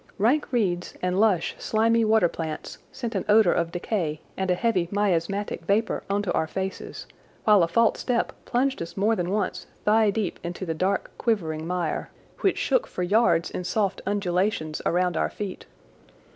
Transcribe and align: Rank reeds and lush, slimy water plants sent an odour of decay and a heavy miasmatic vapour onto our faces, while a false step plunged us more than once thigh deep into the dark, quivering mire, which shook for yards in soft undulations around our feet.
Rank 0.17 0.51
reeds 0.51 0.95
and 1.03 1.19
lush, 1.19 1.53
slimy 1.59 2.03
water 2.03 2.27
plants 2.27 2.79
sent 2.91 3.13
an 3.13 3.23
odour 3.29 3.53
of 3.53 3.71
decay 3.71 4.19
and 4.35 4.49
a 4.49 4.55
heavy 4.55 4.87
miasmatic 4.89 5.63
vapour 5.65 6.01
onto 6.09 6.31
our 6.31 6.47
faces, 6.47 7.05
while 7.43 7.61
a 7.61 7.67
false 7.67 7.99
step 7.99 8.33
plunged 8.45 8.81
us 8.81 8.97
more 8.97 9.15
than 9.15 9.29
once 9.29 9.67
thigh 9.85 10.09
deep 10.09 10.39
into 10.43 10.65
the 10.65 10.73
dark, 10.73 11.11
quivering 11.19 11.67
mire, 11.67 12.09
which 12.39 12.57
shook 12.57 12.87
for 12.87 13.03
yards 13.03 13.51
in 13.51 13.63
soft 13.63 14.01
undulations 14.07 14.81
around 14.87 15.15
our 15.15 15.29
feet. 15.29 15.67